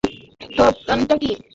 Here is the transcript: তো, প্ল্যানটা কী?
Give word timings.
তো, 0.57 0.63
প্ল্যানটা 0.77 1.15
কী? 1.21 1.29